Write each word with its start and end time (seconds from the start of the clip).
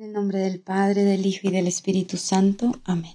En 0.00 0.06
el 0.06 0.12
nombre 0.14 0.38
del 0.38 0.60
Padre, 0.60 1.04
del 1.04 1.26
Hijo 1.26 1.48
y 1.48 1.50
del 1.50 1.66
Espíritu 1.66 2.16
Santo. 2.16 2.72
Amén. 2.84 3.12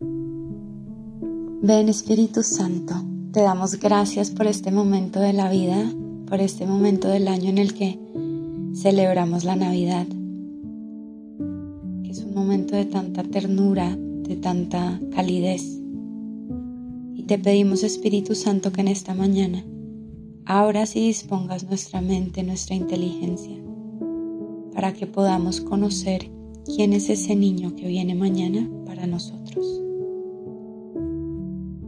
Ven 0.00 1.88
Espíritu 1.88 2.42
Santo, 2.42 2.94
te 3.30 3.42
damos 3.42 3.78
gracias 3.78 4.32
por 4.32 4.48
este 4.48 4.72
momento 4.72 5.20
de 5.20 5.32
la 5.32 5.48
vida, 5.48 5.88
por 6.26 6.40
este 6.40 6.66
momento 6.66 7.06
del 7.06 7.28
año 7.28 7.50
en 7.50 7.58
el 7.58 7.74
que 7.74 7.96
celebramos 8.74 9.44
la 9.44 9.54
Navidad, 9.54 10.08
que 12.02 12.10
es 12.10 12.24
un 12.24 12.34
momento 12.34 12.74
de 12.74 12.86
tanta 12.86 13.22
ternura, 13.22 13.96
de 13.96 14.34
tanta 14.34 15.00
calidez. 15.14 15.62
Y 17.14 17.22
te 17.28 17.38
pedimos 17.38 17.84
Espíritu 17.84 18.34
Santo 18.34 18.72
que 18.72 18.80
en 18.80 18.88
esta 18.88 19.14
mañana 19.14 19.64
ahora 20.44 20.86
sí 20.86 21.06
dispongas 21.06 21.62
nuestra 21.62 22.00
mente, 22.00 22.42
nuestra 22.42 22.74
inteligencia 22.74 23.67
para 24.78 24.92
que 24.92 25.08
podamos 25.08 25.60
conocer 25.60 26.30
quién 26.64 26.92
es 26.92 27.10
ese 27.10 27.34
niño 27.34 27.74
que 27.74 27.88
viene 27.88 28.14
mañana 28.14 28.70
para 28.86 29.08
nosotros. 29.08 29.66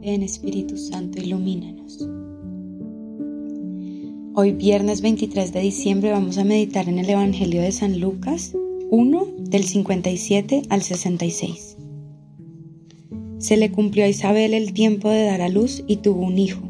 Ven 0.00 0.24
Espíritu 0.24 0.76
Santo, 0.76 1.22
ilumínanos. 1.22 2.04
Hoy 4.34 4.50
viernes 4.50 5.02
23 5.02 5.52
de 5.52 5.60
diciembre 5.60 6.10
vamos 6.10 6.36
a 6.38 6.42
meditar 6.42 6.88
en 6.88 6.98
el 6.98 7.08
Evangelio 7.08 7.62
de 7.62 7.70
San 7.70 8.00
Lucas 8.00 8.56
1 8.90 9.26
del 9.38 9.62
57 9.62 10.62
al 10.68 10.82
66. 10.82 11.76
Se 13.38 13.56
le 13.56 13.70
cumplió 13.70 14.04
a 14.04 14.08
Isabel 14.08 14.52
el 14.52 14.72
tiempo 14.72 15.10
de 15.10 15.26
dar 15.26 15.42
a 15.42 15.48
luz 15.48 15.84
y 15.86 15.98
tuvo 15.98 16.24
un 16.26 16.38
hijo. 16.38 16.68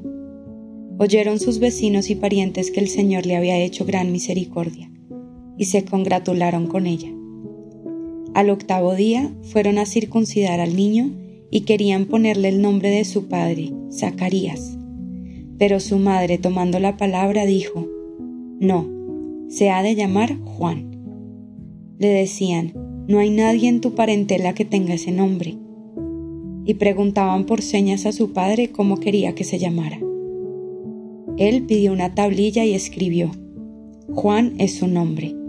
Oyeron 0.99 1.41
sus 1.41 1.61
vecinos 1.61 2.11
y 2.11 2.15
parientes 2.15 2.71
que 2.71 2.81
el 2.81 2.89
Señor 2.89 3.25
le 3.25 3.37
había 3.37 3.57
hecho 3.57 3.87
gran 3.87 4.13
misericordia 4.13 4.90
y 5.61 5.67
se 5.67 5.85
congratularon 5.85 6.69
con 6.69 6.87
ella. 6.87 7.11
Al 8.33 8.49
octavo 8.49 8.95
día 8.95 9.31
fueron 9.43 9.77
a 9.77 9.85
circuncidar 9.85 10.59
al 10.59 10.75
niño 10.75 11.11
y 11.51 11.61
querían 11.61 12.07
ponerle 12.07 12.49
el 12.49 12.63
nombre 12.63 12.89
de 12.89 13.05
su 13.05 13.29
padre, 13.29 13.71
Zacarías. 13.93 14.79
Pero 15.59 15.79
su 15.79 15.99
madre, 15.99 16.39
tomando 16.39 16.81
la 16.81 16.97
palabra, 16.97 17.45
dijo, 17.45 17.87
No, 18.59 18.89
se 19.51 19.69
ha 19.69 19.83
de 19.83 19.95
llamar 19.95 20.39
Juan. 20.39 20.97
Le 21.99 22.09
decían, 22.09 22.73
No 23.07 23.19
hay 23.19 23.29
nadie 23.29 23.69
en 23.69 23.83
tu 23.83 23.95
parentela 23.95 24.55
que 24.55 24.65
tenga 24.65 24.95
ese 24.95 25.13
nombre. 25.13 25.59
Y 26.65 26.73
preguntaban 26.75 27.45
por 27.45 27.61
señas 27.61 28.07
a 28.07 28.13
su 28.13 28.33
padre 28.33 28.71
cómo 28.71 28.97
quería 28.97 29.35
que 29.35 29.45
se 29.45 29.59
llamara. 29.59 30.01
Él 31.37 31.67
pidió 31.67 31.93
una 31.93 32.15
tablilla 32.15 32.65
y 32.65 32.73
escribió, 32.73 33.31
Juan 34.15 34.55
es 34.57 34.77
su 34.77 34.87
nombre 34.87 35.40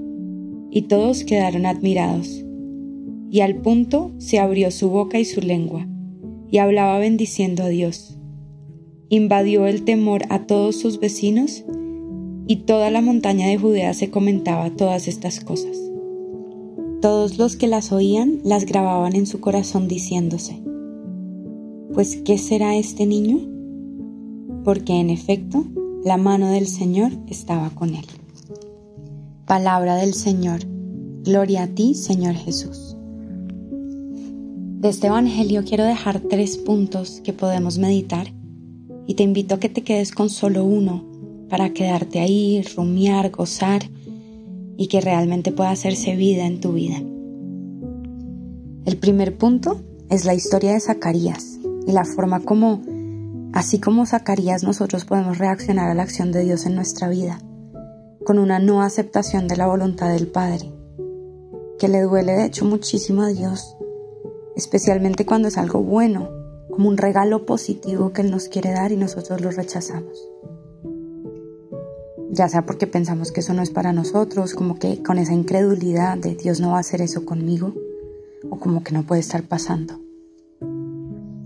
y 0.72 0.84
todos 0.84 1.24
quedaron 1.26 1.66
admirados. 1.66 2.44
Y 3.30 3.42
al 3.42 3.58
punto 3.58 4.12
se 4.18 4.40
abrió 4.40 4.72
su 4.72 4.90
boca 4.90 5.20
y 5.20 5.26
su 5.26 5.42
lengua, 5.42 5.86
y 6.50 6.58
hablaba 6.58 6.98
bendiciendo 6.98 7.64
a 7.64 7.68
Dios. 7.68 8.18
Invadió 9.10 9.68
el 9.68 9.84
temor 9.84 10.24
a 10.30 10.48
todos 10.48 10.78
sus 10.78 11.00
vecinos, 11.00 11.66
y 12.48 12.58
toda 12.58 12.90
la 12.90 13.02
montaña 13.02 13.48
de 13.48 13.58
Judea 13.58 13.94
se 13.94 14.10
comentaba 14.10 14.72
todas 14.72 15.08
estas 15.08 15.42
cosas. 15.42 15.78
Todos 17.02 17.38
los 17.38 17.56
que 17.56 17.68
las 17.68 17.92
oían 17.92 18.40
las 18.44 18.66
grababan 18.66 19.16
en 19.16 19.26
su 19.26 19.40
corazón 19.40 19.88
diciéndose, 19.88 20.62
Pues 21.94 22.18
¿qué 22.18 22.38
será 22.38 22.76
este 22.76 23.06
niño? 23.06 23.40
Porque 24.64 25.00
en 25.00 25.10
efecto 25.10 25.66
la 26.04 26.18
mano 26.18 26.50
del 26.52 26.68
Señor 26.68 27.12
estaba 27.28 27.70
con 27.72 27.96
él. 27.96 28.06
Palabra 29.52 29.98
del 29.98 30.14
Señor. 30.14 30.62
Gloria 31.26 31.64
a 31.64 31.68
ti, 31.68 31.94
Señor 31.94 32.36
Jesús. 32.36 32.96
De 34.80 34.88
este 34.88 35.08
Evangelio 35.08 35.66
quiero 35.66 35.84
dejar 35.84 36.22
tres 36.22 36.58
puntos 36.58 37.20
que 37.22 37.34
podemos 37.34 37.78
meditar 37.78 38.28
y 39.08 39.16
te 39.16 39.24
invito 39.24 39.56
a 39.56 39.60
que 39.60 39.68
te 39.68 39.84
quedes 39.84 40.14
con 40.14 40.30
solo 40.30 40.64
uno 40.64 41.04
para 41.50 41.74
quedarte 41.74 42.22
ahí, 42.22 42.64
rumiar, 42.78 43.30
gozar 43.30 43.82
y 44.78 44.88
que 44.88 45.02
realmente 45.02 45.52
pueda 45.52 45.72
hacerse 45.72 46.16
vida 46.16 46.48
en 46.48 46.62
tu 46.62 46.72
vida. 46.72 47.00
El 48.86 48.98
primer 49.00 49.38
punto 49.38 49.82
es 50.10 50.24
la 50.24 50.34
historia 50.34 50.72
de 50.72 50.80
Zacarías 50.80 51.60
y 51.86 51.92
la 51.92 52.06
forma 52.06 52.40
como, 52.40 52.82
así 53.52 53.82
como 53.82 54.06
Zacarías, 54.06 54.64
nosotros 54.64 55.04
podemos 55.04 55.40
reaccionar 55.40 55.90
a 55.90 55.94
la 55.94 56.04
acción 56.04 56.32
de 56.32 56.46
Dios 56.46 56.66
en 56.66 56.76
nuestra 56.76 57.10
vida 57.10 57.42
con 58.24 58.38
una 58.38 58.60
no 58.60 58.82
aceptación 58.82 59.48
de 59.48 59.58
la 59.58 59.68
voluntad 59.68 60.12
del 60.12 60.28
Padre, 60.28 60.72
que 61.80 61.88
le 61.88 62.02
duele 62.02 62.34
de 62.34 62.46
hecho 62.46 62.66
muchísimo 62.66 63.24
a 63.24 63.30
Dios, 63.30 63.76
especialmente 64.56 65.26
cuando 65.26 65.48
es 65.48 65.58
algo 65.58 65.82
bueno, 65.82 66.30
como 66.70 66.88
un 66.88 66.98
regalo 66.98 67.46
positivo 67.46 68.14
que 68.14 68.22
Él 68.22 68.32
nos 68.32 68.48
quiere 68.48 68.72
dar 68.72 68.92
y 68.92 68.98
nosotros 68.98 69.42
lo 69.42 69.52
rechazamos. 69.52 70.30
Ya 72.30 72.48
sea 72.48 72.66
porque 72.66 72.88
pensamos 72.88 73.32
que 73.32 73.42
eso 73.42 73.54
no 73.54 73.62
es 73.62 73.72
para 73.72 73.92
nosotros, 73.92 74.54
como 74.54 74.80
que 74.80 75.04
con 75.04 75.18
esa 75.18 75.34
incredulidad 75.34 76.18
de 76.18 76.36
Dios 76.36 76.60
no 76.62 76.72
va 76.72 76.78
a 76.78 76.82
hacer 76.82 77.02
eso 77.02 77.26
conmigo, 77.26 77.74
o 78.50 78.58
como 78.58 78.84
que 78.84 78.94
no 78.94 79.04
puede 79.04 79.22
estar 79.22 79.44
pasando. 79.44 80.00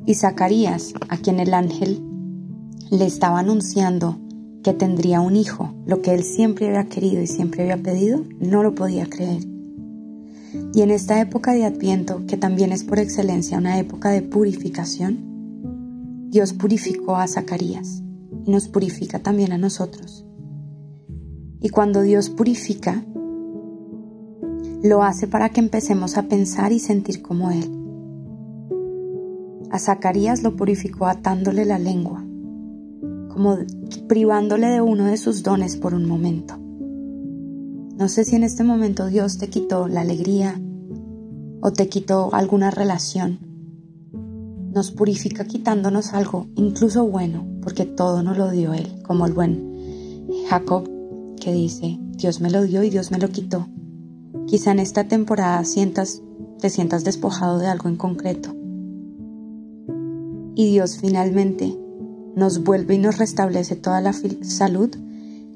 Y 0.05 0.13
Zacarías, 0.13 0.93
a 1.09 1.17
quien 1.17 1.39
el 1.39 1.53
ángel 1.53 2.03
le 2.91 3.05
estaba 3.05 3.39
anunciando 3.39 4.19
que 4.65 4.73
tendría 4.73 5.21
un 5.21 5.35
hijo, 5.35 5.75
lo 5.85 6.01
que 6.01 6.11
él 6.11 6.23
siempre 6.23 6.65
había 6.65 6.89
querido 6.89 7.21
y 7.21 7.27
siempre 7.27 7.61
había 7.61 7.83
pedido, 7.83 8.23
no 8.39 8.63
lo 8.63 8.73
podía 8.73 9.05
creer. 9.05 9.43
Y 10.73 10.81
en 10.81 10.89
esta 10.89 11.21
época 11.21 11.53
de 11.53 11.65
Adviento, 11.65 12.25
que 12.25 12.35
también 12.35 12.71
es 12.71 12.83
por 12.83 12.97
excelencia 12.97 13.59
una 13.59 13.77
época 13.77 14.09
de 14.09 14.23
purificación, 14.23 16.31
Dios 16.31 16.53
purificó 16.53 17.15
a 17.15 17.27
Zacarías 17.27 18.01
y 18.43 18.49
nos 18.49 18.67
purifica 18.67 19.19
también 19.19 19.51
a 19.51 19.59
nosotros. 19.59 20.25
Y 21.61 21.69
cuando 21.69 22.01
Dios 22.01 22.31
purifica, 22.31 23.05
lo 24.81 25.03
hace 25.03 25.27
para 25.27 25.49
que 25.49 25.59
empecemos 25.59 26.17
a 26.17 26.23
pensar 26.23 26.71
y 26.71 26.79
sentir 26.79 27.21
como 27.21 27.51
Él. 27.51 27.69
A 29.69 29.77
Zacarías 29.77 30.41
lo 30.41 30.55
purificó 30.55 31.05
atándole 31.05 31.65
la 31.65 31.77
lengua, 31.77 32.25
como 33.35 33.57
privándole 34.07 34.67
de 34.67 34.79
uno 34.79 35.07
de 35.07 35.17
sus 35.17 35.43
dones 35.43 35.75
por 35.75 35.93
un 35.93 36.07
momento. 36.07 36.57
No 37.97 38.07
sé 38.07 38.23
si 38.23 38.37
en 38.37 38.45
este 38.45 38.63
momento 38.63 39.07
Dios 39.07 39.37
te 39.37 39.49
quitó 39.49 39.89
la 39.89 40.01
alegría 40.01 40.57
o 41.61 41.73
te 41.73 41.89
quitó 41.89 42.33
alguna 42.33 42.71
relación. 42.71 43.39
Nos 44.73 44.91
purifica 44.91 45.43
quitándonos 45.43 46.13
algo, 46.13 46.47
incluso 46.55 47.05
bueno, 47.05 47.45
porque 47.61 47.85
todo 47.85 48.23
nos 48.23 48.37
lo 48.37 48.51
dio 48.51 48.73
Él, 48.73 49.01
como 49.03 49.25
el 49.25 49.33
buen 49.33 50.25
Jacob 50.47 50.89
que 51.41 51.51
dice, 51.51 51.99
Dios 52.11 52.39
me 52.39 52.49
lo 52.49 52.63
dio 52.63 52.83
y 52.83 52.89
Dios 52.89 53.11
me 53.11 53.19
lo 53.19 53.27
quitó. 53.27 53.67
Quizá 54.47 54.71
en 54.71 54.79
esta 54.79 55.09
temporada 55.09 55.65
sientas, 55.65 56.21
te 56.61 56.69
sientas 56.69 57.03
despojado 57.03 57.59
de 57.59 57.67
algo 57.67 57.89
en 57.89 57.97
concreto. 57.97 58.55
Y 60.55 60.71
Dios 60.71 60.99
finalmente 61.01 61.77
nos 62.35 62.63
vuelve 62.63 62.95
y 62.95 62.97
nos 62.97 63.17
restablece 63.17 63.75
toda 63.75 64.01
la 64.01 64.13
salud 64.13 64.89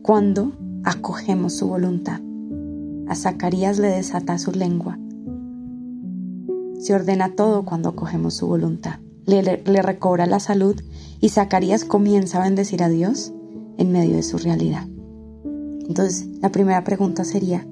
cuando 0.02 0.54
acogemos 0.84 1.54
su 1.54 1.68
voluntad. 1.68 2.22
A 3.08 3.16
Zacarías 3.16 3.80
le 3.80 3.90
desata 3.90 4.38
su 4.38 4.52
lengua. 4.52 4.98
Se 6.80 6.94
ordena 6.94 7.36
todo 7.36 7.66
cuando 7.66 7.90
acogemos 7.90 8.36
su 8.36 8.48
voluntad. 8.48 9.00
Le, 9.26 9.42
recobra 9.81 10.26
la 10.26 10.40
salud 10.40 10.81
y 11.20 11.30
Zacarías 11.30 11.84
comienza 11.84 12.40
a 12.40 12.46
bendecir 12.46 12.81
a 12.81 12.90
Dios 12.90 13.34
en 13.78 13.92
medio 13.92 14.16
de 14.16 14.24
su 14.24 14.38
realidad. 14.38 14.88
Entonces, 15.88 16.28
la 16.42 16.52
primera 16.52 16.84
pregunta 16.84 17.26
sería, 17.26 17.68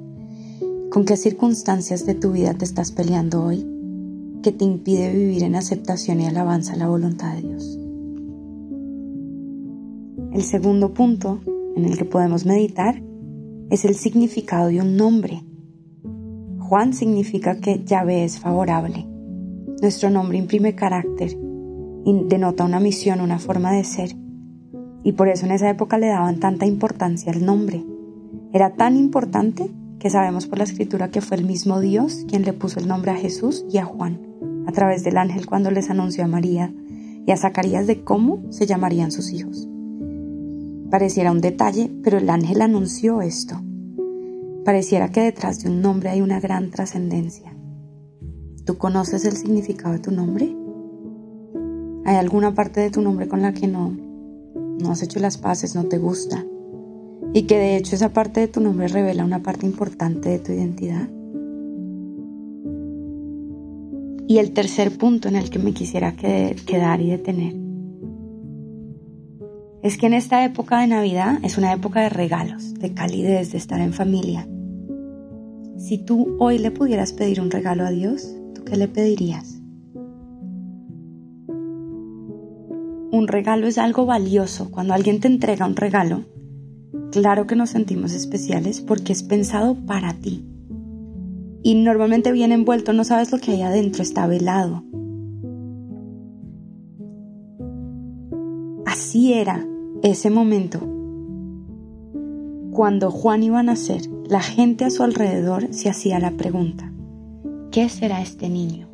¿con 0.92 1.06
qué 1.06 1.16
circunstancias 1.18 2.06
de 2.06 2.16
tu 2.16 2.32
vida 2.32 2.54
te 2.54 2.66
estás 2.66 2.92
peleando 2.92 3.44
hoy 3.44 3.66
que 4.44 4.52
te 4.52 4.66
impide 4.66 5.14
vivir 5.14 5.44
en 5.44 5.56
aceptación 5.56 6.20
y 6.20 6.26
alabanza 6.26 6.74
a 6.74 6.78
la 6.78 6.88
voluntad 6.88 7.34
de 7.36 7.42
Dios? 7.42 7.87
El 10.38 10.44
segundo 10.44 10.94
punto 10.94 11.40
en 11.76 11.86
el 11.86 11.98
que 11.98 12.06
podemos 12.06 12.46
meditar 12.46 13.02
es 13.72 13.86
el 13.86 13.96
significado 13.96 14.68
de 14.68 14.80
un 14.80 14.96
nombre. 14.96 15.42
Juan 16.60 16.94
significa 16.94 17.58
que 17.60 17.84
Yahvé 17.84 18.24
es 18.24 18.38
favorable. 18.38 19.08
Nuestro 19.82 20.12
nombre 20.12 20.38
imprime 20.38 20.76
carácter 20.76 21.32
y 22.06 22.24
denota 22.28 22.66
una 22.66 22.80
misión, 22.80 23.20
una 23.22 23.40
forma 23.40 23.72
de 23.72 23.84
ser. 23.84 24.12
Y 25.04 25.14
por 25.14 25.28
eso 25.28 25.48
en 25.48 25.54
esa 25.54 25.72
época 25.72 25.98
le 25.98 26.06
daban 26.06 26.40
tanta 26.40 26.68
importancia 26.68 27.32
al 27.32 27.44
nombre. 27.44 27.84
Era 28.54 28.76
tan 28.76 28.96
importante 28.96 29.72
que 29.98 30.12
sabemos 30.12 30.46
por 30.46 30.60
la 30.60 30.66
escritura 30.66 31.10
que 31.10 31.22
fue 31.22 31.38
el 31.38 31.46
mismo 31.46 31.80
Dios 31.80 32.26
quien 32.28 32.44
le 32.44 32.54
puso 32.54 32.80
el 32.80 32.88
nombre 32.88 33.10
a 33.10 33.16
Jesús 33.16 33.66
y 33.72 33.80
a 33.80 33.86
Juan, 33.86 34.20
a 34.68 34.72
través 34.72 35.04
del 35.04 35.18
ángel 35.18 35.48
cuando 35.48 35.72
les 35.72 35.90
anunció 35.90 36.26
a 36.26 36.28
María 36.28 36.72
y 37.26 37.32
a 37.32 37.38
Zacarías 37.38 37.88
de 37.88 38.04
cómo 38.04 38.44
se 38.52 38.68
llamarían 38.68 39.12
sus 39.12 39.34
hijos. 39.34 39.68
Pareciera 40.90 41.34
un 41.34 41.42
detalle, 41.42 41.92
pero 42.02 42.18
el 42.18 42.30
ángel 42.30 42.62
anunció 42.62 43.22
esto. 43.22 43.60
Pareciera 44.64 45.12
que 45.12 45.22
detrás 45.22 45.62
de 45.62 45.70
un 45.70 45.82
nombre 45.82 46.10
hay 46.10 46.22
una 46.22 46.40
gran 46.40 46.72
trascendencia. 46.72 47.54
¿Tú 48.66 48.78
conoces 48.78 49.26
el 49.26 49.34
significado 49.34 49.94
de 49.94 50.00
tu 50.00 50.12
nombre? 50.12 50.56
¿Hay 52.06 52.16
alguna 52.16 52.54
parte 52.54 52.80
de 52.80 52.90
tu 52.90 53.02
nombre 53.02 53.28
con 53.28 53.42
la 53.42 53.54
que 53.54 53.68
no, 53.68 53.98
no 54.80 54.92
has 54.92 55.04
hecho 55.04 55.20
las 55.20 55.38
paces, 55.38 55.76
no 55.76 55.84
te 55.86 55.98
gusta? 55.98 56.46
Y 57.34 57.44
que 57.44 57.58
de 57.58 57.76
hecho 57.76 57.96
esa 57.96 58.14
parte 58.14 58.40
de 58.40 58.48
tu 58.48 58.62
nombre 58.62 58.88
revela 58.88 59.26
una 59.26 59.44
parte 59.44 59.66
importante 59.66 60.30
de 60.30 60.40
tu 60.40 60.54
identidad. 60.54 61.10
Y 64.26 64.38
el 64.38 64.54
tercer 64.54 64.98
punto 64.98 65.28
en 65.28 65.36
el 65.36 65.50
que 65.50 65.60
me 65.60 65.74
quisiera 65.74 66.16
quedar 66.16 67.02
y 67.02 67.10
detener 67.10 67.67
es 69.88 69.98
que 69.98 70.08
en 70.08 70.14
esta 70.14 70.44
época 70.44 70.82
de 70.82 70.88
Navidad 70.88 71.40
es 71.44 71.58
una 71.58 71.72
época 71.72 72.02
de 72.02 72.10
regalos, 72.10 72.74
de 72.74 72.94
calidez, 72.94 73.54
de 73.54 73.58
estar 73.58 73.80
en 73.80 73.94
familia. 73.94 74.46
Si 75.78 75.98
tú 75.98 76.36
hoy 76.40 76.58
le 76.58 76.72
pudieras 76.72 77.14
pedir 77.14 77.40
un 77.40 77.50
regalo 77.50 77.86
a 77.86 77.90
Dios, 77.90 78.36
¿tú 78.54 78.66
qué 78.66 78.76
le 78.76 78.90
pedirías? 78.90 79.62
Un 83.12 83.28
regalo 83.30 83.66
es 83.66 83.78
algo 83.78 84.06
valioso. 84.06 84.70
Cuando 84.72 84.94
alguien 84.94 85.22
te 85.22 85.30
entrega 85.30 85.66
un 85.66 85.78
regalo, 85.78 86.26
claro 87.12 87.48
que 87.48 87.56
nos 87.56 87.70
sentimos 87.70 88.12
especiales 88.12 88.82
porque 88.82 89.14
es 89.14 89.24
pensado 89.24 89.76
para 89.86 90.14
ti. 90.16 90.46
Y 91.64 91.76
normalmente 91.76 92.34
viene 92.34 92.56
envuelto, 92.56 92.92
no 92.92 93.06
sabes 93.06 93.32
lo 93.32 93.40
que 93.40 93.52
hay 93.52 93.62
adentro, 93.62 94.04
está 94.04 94.28
velado. 94.28 94.84
Así 98.86 99.32
era 99.32 99.66
ese 100.04 100.30
momento. 100.30 100.80
Cuando 102.72 103.10
Juan 103.12 103.44
iba 103.44 103.60
a 103.60 103.64
nacer, 103.64 104.02
la 104.28 104.42
gente 104.42 104.86
a 104.86 104.90
su 104.90 105.04
alrededor 105.04 105.74
se 105.74 105.90
hacía 105.90 106.20
la 106.20 106.32
pregunta, 106.32 106.92
¿qué 107.72 107.90
será 107.90 108.22
este 108.22 108.50
niño? 108.50 108.88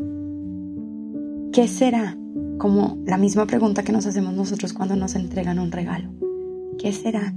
¿Qué 1.52 1.68
será? 1.68 2.18
Como 2.58 2.98
la 3.06 3.18
misma 3.18 3.46
pregunta 3.46 3.84
que 3.84 3.92
nos 3.92 4.06
hacemos 4.06 4.34
nosotros 4.34 4.74
cuando 4.74 4.96
nos 4.96 5.16
entregan 5.16 5.60
un 5.60 5.72
regalo. 5.72 6.10
¿Qué 6.80 6.94
será? 6.94 7.34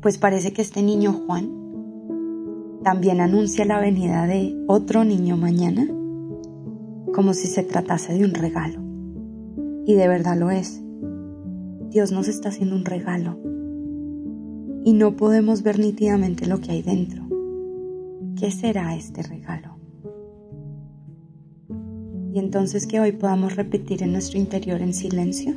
Pues 0.00 0.18
parece 0.18 0.52
que 0.52 0.62
este 0.62 0.82
niño 0.82 1.12
Juan 1.12 1.50
también 2.84 3.20
anuncia 3.20 3.64
la 3.64 3.80
venida 3.80 4.26
de 4.26 4.56
otro 4.68 5.04
niño 5.04 5.36
mañana 5.36 5.86
como 7.12 7.34
si 7.34 7.48
se 7.48 7.64
tratase 7.64 8.14
de 8.14 8.24
un 8.24 8.32
regalo. 8.32 8.80
Y 9.84 9.94
de 9.94 10.06
verdad 10.06 10.36
lo 10.38 10.50
es. 10.50 10.82
Dios 11.90 12.12
nos 12.12 12.28
está 12.28 12.50
haciendo 12.50 12.76
un 12.76 12.84
regalo 12.84 13.38
y 14.84 14.92
no 14.92 15.16
podemos 15.16 15.62
ver 15.62 15.78
nítidamente 15.78 16.46
lo 16.46 16.60
que 16.60 16.72
hay 16.72 16.82
dentro. 16.82 17.26
¿Qué 18.36 18.50
será 18.50 18.94
este 18.94 19.22
regalo? 19.22 19.76
Y 22.34 22.38
entonces 22.38 22.86
que 22.86 23.00
hoy 23.00 23.12
podamos 23.12 23.56
repetir 23.56 24.02
en 24.02 24.12
nuestro 24.12 24.38
interior 24.38 24.82
en 24.82 24.92
silencio, 24.92 25.54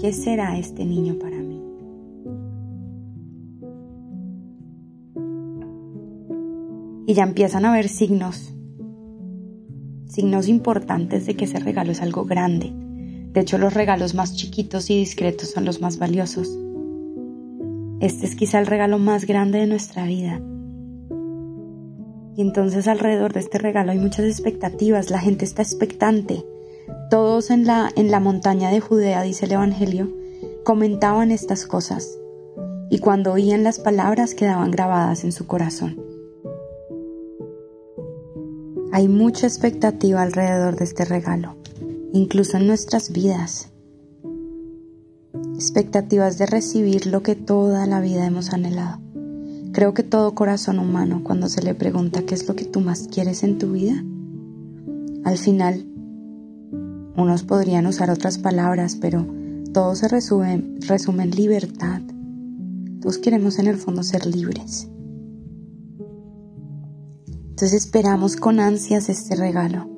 ¿qué 0.00 0.12
será 0.12 0.58
este 0.58 0.84
niño 0.84 1.18
para 1.20 1.36
mí? 1.38 1.62
Y 7.06 7.14
ya 7.14 7.22
empiezan 7.22 7.64
a 7.64 7.72
ver 7.72 7.88
signos, 7.88 8.52
signos 10.06 10.48
importantes 10.48 11.26
de 11.26 11.36
que 11.36 11.44
ese 11.44 11.60
regalo 11.60 11.92
es 11.92 12.02
algo 12.02 12.24
grande, 12.24 12.72
de 13.36 13.42
hecho, 13.42 13.58
los 13.58 13.74
regalos 13.74 14.14
más 14.14 14.34
chiquitos 14.34 14.88
y 14.88 14.96
discretos 14.96 15.50
son 15.50 15.66
los 15.66 15.82
más 15.82 15.98
valiosos. 15.98 16.48
Este 18.00 18.24
es 18.24 18.34
quizá 18.34 18.58
el 18.58 18.66
regalo 18.66 18.98
más 18.98 19.26
grande 19.26 19.58
de 19.58 19.66
nuestra 19.66 20.06
vida. 20.06 20.40
Y 22.34 22.40
entonces 22.40 22.88
alrededor 22.88 23.34
de 23.34 23.40
este 23.40 23.58
regalo 23.58 23.92
hay 23.92 23.98
muchas 23.98 24.24
expectativas, 24.24 25.10
la 25.10 25.18
gente 25.18 25.44
está 25.44 25.60
expectante. 25.60 26.46
Todos 27.10 27.50
en 27.50 27.66
la, 27.66 27.90
en 27.94 28.10
la 28.10 28.20
montaña 28.20 28.70
de 28.70 28.80
Judea, 28.80 29.20
dice 29.20 29.44
el 29.44 29.52
Evangelio, 29.52 30.10
comentaban 30.64 31.30
estas 31.30 31.66
cosas 31.66 32.18
y 32.88 33.00
cuando 33.00 33.34
oían 33.34 33.64
las 33.64 33.80
palabras 33.80 34.34
quedaban 34.34 34.70
grabadas 34.70 35.24
en 35.24 35.32
su 35.32 35.46
corazón. 35.46 36.00
Hay 38.92 39.08
mucha 39.08 39.46
expectativa 39.46 40.22
alrededor 40.22 40.76
de 40.76 40.84
este 40.84 41.04
regalo 41.04 41.56
incluso 42.12 42.56
en 42.56 42.66
nuestras 42.66 43.12
vidas. 43.12 43.70
Expectativas 45.54 46.38
de 46.38 46.46
recibir 46.46 47.06
lo 47.06 47.22
que 47.22 47.34
toda 47.34 47.86
la 47.86 48.00
vida 48.00 48.26
hemos 48.26 48.52
anhelado. 48.52 49.00
Creo 49.72 49.94
que 49.94 50.02
todo 50.02 50.34
corazón 50.34 50.78
humano, 50.78 51.22
cuando 51.24 51.48
se 51.48 51.62
le 51.62 51.74
pregunta 51.74 52.22
qué 52.22 52.34
es 52.34 52.48
lo 52.48 52.56
que 52.56 52.64
tú 52.64 52.80
más 52.80 53.08
quieres 53.08 53.42
en 53.42 53.58
tu 53.58 53.72
vida, 53.72 54.02
al 55.24 55.38
final, 55.38 55.86
unos 57.16 57.42
podrían 57.42 57.86
usar 57.86 58.10
otras 58.10 58.38
palabras, 58.38 58.96
pero 59.00 59.26
todo 59.72 59.94
se 59.94 60.08
resume, 60.08 60.76
resume 60.86 61.24
en 61.24 61.30
libertad. 61.30 62.00
Todos 63.00 63.18
queremos 63.18 63.58
en 63.58 63.66
el 63.66 63.76
fondo 63.76 64.02
ser 64.02 64.26
libres. 64.26 64.88
Entonces 67.56 67.72
esperamos 67.72 68.36
con 68.36 68.60
ansias 68.60 69.08
este 69.08 69.34
regalo. 69.34 69.95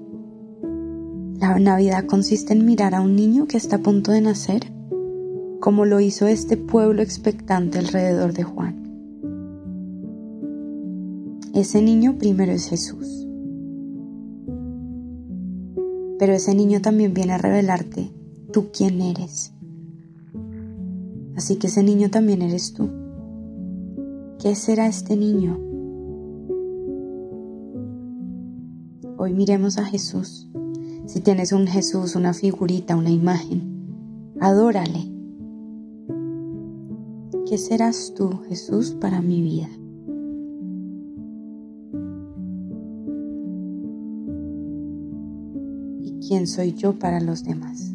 La 1.41 1.57
Navidad 1.57 2.05
consiste 2.05 2.53
en 2.53 2.65
mirar 2.65 2.97
a 2.97 3.01
un 3.01 3.15
niño 3.15 3.47
que 3.47 3.57
está 3.57 3.77
a 3.77 3.79
punto 3.79 4.11
de 4.11 4.21
nacer, 4.21 4.73
como 5.61 5.85
lo 5.85 6.01
hizo 6.01 6.27
este 6.27 6.57
pueblo 6.57 7.01
expectante 7.01 7.79
alrededor 7.79 8.33
de 8.33 8.43
Juan. 8.43 8.75
Ese 11.55 11.81
niño 11.81 12.19
primero 12.19 12.51
es 12.51 12.69
Jesús. 12.69 13.29
Pero 16.19 16.33
ese 16.33 16.57
niño 16.57 16.81
también 16.81 17.15
viene 17.15 17.35
a 17.35 17.39
revelarte 17.39 18.11
tú 18.53 18.71
quién 18.77 19.01
eres. 19.01 19.53
Así 21.37 21.55
que 21.55 21.69
ese 21.69 21.85
niño 21.85 22.11
también 22.11 22.43
eres 22.43 22.75
tú. 22.75 22.91
¿Qué 24.43 24.57
será 24.57 24.89
este 24.89 25.17
niño? 25.17 25.57
Hoy 29.19 29.35
miremos 29.35 29.79
a 29.79 29.85
Jesús 29.85 30.48
si 31.09 31.21
tienes 31.21 31.53
un 31.53 31.67
Jesús, 31.67 32.17
una 32.17 32.35
figurita, 32.35 32.95
una 32.95 33.09
imagen, 33.09 34.35
adórale. 34.41 35.11
¿Qué 37.49 37.57
serás 37.57 38.13
tú, 38.15 38.43
Jesús, 38.47 38.91
para 38.91 39.23
mi 39.23 39.41
vida? 39.41 39.71
¿Y 46.03 46.29
quién 46.29 46.47
soy 46.47 46.75
yo 46.75 46.99
para 46.99 47.21
los 47.21 47.43
demás? 47.43 47.95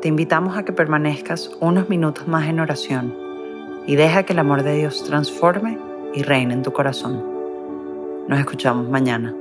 Te 0.00 0.08
invitamos 0.08 0.56
a 0.56 0.64
que 0.64 0.72
permanezcas 0.72 1.50
unos 1.60 1.88
minutos 1.88 2.28
más 2.28 2.48
en 2.48 2.60
oración 2.60 3.14
y 3.86 3.96
deja 3.96 4.22
que 4.22 4.32
el 4.32 4.38
amor 4.38 4.62
de 4.62 4.76
Dios 4.76 5.02
transforme 5.04 5.78
y 6.14 6.22
reine 6.22 6.54
en 6.54 6.62
tu 6.62 6.72
corazón. 6.72 7.22
Nos 8.28 8.38
escuchamos 8.38 8.88
mañana. 8.88 9.34